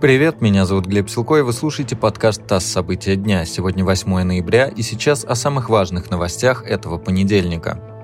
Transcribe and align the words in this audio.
Привет, 0.00 0.40
меня 0.40 0.64
зовут 0.64 0.86
Глеб 0.86 1.10
Силко, 1.10 1.34
и 1.34 1.40
вы 1.42 1.52
слушаете 1.52 1.96
подкаст 1.96 2.46
«ТАСС. 2.46 2.66
События 2.66 3.16
дня». 3.16 3.44
Сегодня 3.44 3.84
8 3.84 4.22
ноября, 4.22 4.68
и 4.68 4.82
сейчас 4.82 5.24
о 5.24 5.34
самых 5.34 5.68
важных 5.68 6.08
новостях 6.08 6.64
этого 6.64 6.98
понедельника. 6.98 7.97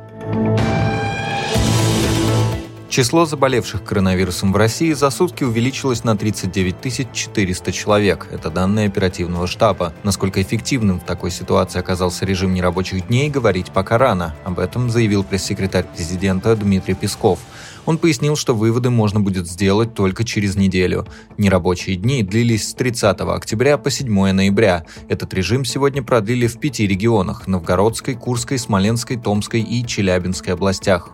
Число 2.94 3.26
заболевших 3.26 3.82
коронавирусом 3.82 4.52
в 4.52 4.56
России 4.56 4.92
за 4.92 5.10
сутки 5.10 5.42
увеличилось 5.42 6.04
на 6.04 6.16
39 6.16 7.12
400 7.12 7.72
человек. 7.72 8.28
Это 8.30 8.50
данные 8.50 8.86
оперативного 8.86 9.48
штаба. 9.48 9.92
Насколько 10.04 10.40
эффективным 10.40 11.00
в 11.00 11.04
такой 11.04 11.32
ситуации 11.32 11.80
оказался 11.80 12.24
режим 12.24 12.54
нерабочих 12.54 13.08
дней, 13.08 13.30
говорить 13.30 13.72
пока 13.72 13.98
рано. 13.98 14.36
Об 14.44 14.60
этом 14.60 14.90
заявил 14.90 15.24
пресс-секретарь 15.24 15.86
президента 15.92 16.54
Дмитрий 16.54 16.94
Песков. 16.94 17.40
Он 17.84 17.98
пояснил, 17.98 18.36
что 18.36 18.54
выводы 18.54 18.90
можно 18.90 19.18
будет 19.18 19.48
сделать 19.48 19.94
только 19.94 20.22
через 20.22 20.54
неделю. 20.54 21.04
Нерабочие 21.36 21.96
дни 21.96 22.22
длились 22.22 22.68
с 22.68 22.74
30 22.74 23.22
октября 23.22 23.76
по 23.76 23.90
7 23.90 24.30
ноября. 24.30 24.84
Этот 25.08 25.34
режим 25.34 25.64
сегодня 25.64 26.04
продлили 26.04 26.46
в 26.46 26.60
пяти 26.60 26.86
регионах– 26.86 27.46
Новгородской, 27.48 28.14
Курской, 28.14 28.56
Смоленской, 28.56 29.16
Томской 29.16 29.62
и 29.62 29.84
Челябинской 29.84 30.54
областях. 30.54 31.10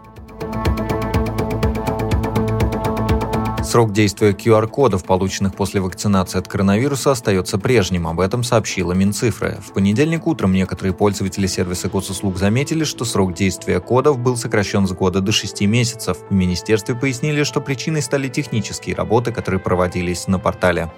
Срок 3.70 3.92
действия 3.92 4.33
QR-кодов, 4.33 5.05
полученных 5.05 5.55
после 5.55 5.80
вакцинации 5.80 6.41
от 6.41 6.48
коронавируса, 6.48 7.12
остается 7.12 7.56
прежним. 7.56 8.09
Об 8.09 8.19
этом 8.19 8.43
сообщила 8.43 8.95
Минцифры. 8.95 9.59
В 9.65 9.73
понедельник 9.73 10.27
утром 10.27 10.52
некоторые 10.52 10.93
пользователи 10.93 11.46
сервиса 11.46 11.88
госуслуг 11.88 12.37
заметили, 12.37 12.83
что 12.83 13.05
срок 13.05 13.33
действия 13.33 13.79
кодов 13.79 14.19
был 14.19 14.37
сокращен 14.37 14.88
с 14.88 14.93
года 14.93 15.20
до 15.20 15.30
6 15.30 15.60
месяцев. 15.69 16.19
В 16.29 16.34
министерстве 16.34 16.96
пояснили, 16.96 17.45
что 17.45 17.60
причиной 17.60 18.02
стали 18.02 18.27
технические 18.27 18.96
работы, 18.96 19.30
которые 19.30 19.60
проводились 19.60 20.27
на 20.27 20.41
портале. 20.41 20.91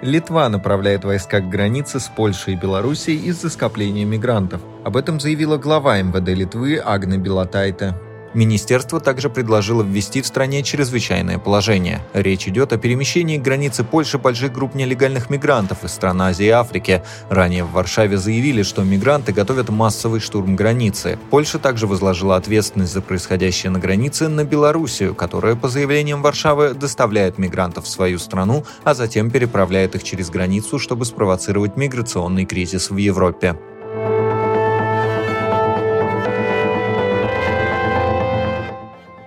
Литва 0.00 0.48
направляет 0.48 1.04
войска 1.04 1.38
к 1.38 1.48
границе 1.48 2.00
с 2.00 2.08
Польшей 2.08 2.54
и 2.54 2.56
Белоруссией 2.56 3.28
из-за 3.28 3.48
скопления 3.48 4.04
мигрантов. 4.04 4.60
Об 4.82 4.96
этом 4.96 5.20
заявила 5.20 5.56
глава 5.56 6.02
МВД 6.02 6.30
Литвы 6.30 6.78
Агна 6.84 7.16
Белатайте. 7.16 7.94
Министерство 8.34 8.98
также 8.98 9.28
предложило 9.28 9.82
ввести 9.82 10.22
в 10.22 10.26
стране 10.26 10.62
чрезвычайное 10.62 11.38
положение. 11.38 12.00
Речь 12.14 12.48
идет 12.48 12.72
о 12.72 12.78
перемещении 12.78 13.36
к 13.36 13.42
границе 13.42 13.84
Польши 13.84 14.18
больших 14.18 14.52
групп 14.52 14.74
нелегальных 14.74 15.28
мигрантов 15.28 15.84
из 15.84 15.92
стран 15.92 16.22
Азии 16.22 16.46
и 16.46 16.50
Африки. 16.50 17.02
Ранее 17.28 17.64
в 17.64 17.72
Варшаве 17.72 18.16
заявили, 18.16 18.62
что 18.62 18.82
мигранты 18.82 19.32
готовят 19.32 19.68
массовый 19.68 20.20
штурм 20.20 20.56
границы. 20.56 21.18
Польша 21.30 21.58
также 21.58 21.86
возложила 21.86 22.36
ответственность 22.36 22.92
за 22.92 23.02
происходящее 23.02 23.70
на 23.70 23.78
границе 23.78 24.28
на 24.28 24.44
Белоруссию, 24.44 25.14
которая, 25.14 25.54
по 25.54 25.68
заявлениям 25.68 26.22
Варшавы, 26.22 26.72
доставляет 26.72 27.36
мигрантов 27.38 27.84
в 27.84 27.88
свою 27.88 28.18
страну, 28.18 28.64
а 28.84 28.94
затем 28.94 29.30
переправляет 29.30 29.94
их 29.94 30.02
через 30.04 30.30
границу, 30.30 30.78
чтобы 30.78 31.04
спровоцировать 31.04 31.76
миграционный 31.76 32.46
кризис 32.46 32.90
в 32.90 32.96
Европе. 32.96 33.56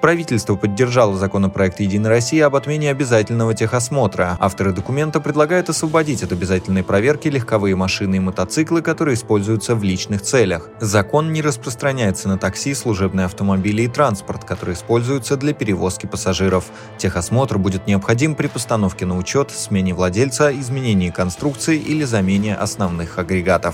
Правительство 0.05 0.55
поддержало 0.55 1.17
законопроект 1.17 1.79
«Единая 1.79 2.11
Россия» 2.11 2.45
об 2.45 2.55
отмене 2.55 2.91
обязательного 2.91 3.55
техосмотра. 3.55 4.37
Авторы 4.39 4.71
документа 4.71 5.19
предлагают 5.19 5.69
освободить 5.69 6.21
от 6.21 6.31
обязательной 6.31 6.83
проверки 6.83 7.27
легковые 7.27 7.75
машины 7.75 8.17
и 8.17 8.19
мотоциклы, 8.19 8.83
которые 8.83 9.15
используются 9.15 9.73
в 9.73 9.81
личных 9.83 10.21
целях. 10.21 10.69
Закон 10.79 11.33
не 11.33 11.41
распространяется 11.41 12.27
на 12.27 12.37
такси, 12.37 12.75
служебные 12.75 13.25
автомобили 13.25 13.81
и 13.81 13.87
транспорт, 13.87 14.45
которые 14.45 14.75
используются 14.75 15.37
для 15.37 15.55
перевозки 15.55 16.05
пассажиров. 16.05 16.65
Техосмотр 16.99 17.57
будет 17.57 17.87
необходим 17.87 18.35
при 18.35 18.45
постановке 18.45 19.07
на 19.07 19.17
учет, 19.17 19.49
смене 19.49 19.95
владельца, 19.95 20.51
изменении 20.51 21.09
конструкции 21.09 21.79
или 21.79 22.03
замене 22.03 22.55
основных 22.55 23.17
агрегатов. 23.17 23.73